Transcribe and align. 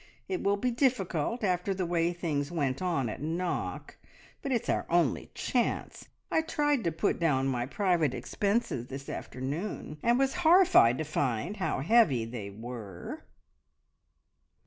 It 0.27 0.41
will 0.41 0.57
be 0.57 0.71
difficult 0.71 1.43
after 1.43 1.75
the 1.75 1.85
way 1.85 2.11
things 2.11 2.49
went 2.51 2.81
on 2.81 3.07
at 3.07 3.21
Knock, 3.21 3.97
but 4.41 4.51
it's 4.51 4.67
our 4.67 4.87
only 4.89 5.29
chance. 5.35 6.07
I 6.31 6.41
tried 6.41 6.83
to 6.85 6.91
put 6.91 7.19
down 7.19 7.45
my 7.47 7.67
private 7.67 8.15
expenses 8.15 8.87
this 8.87 9.09
afternoon, 9.09 9.99
and 10.01 10.17
was 10.17 10.33
horrified 10.41 10.97
to 10.97 11.03
find 11.03 11.57
how 11.57 11.81
heavy 11.81 12.25
they 12.25 12.49
were." 12.49 13.25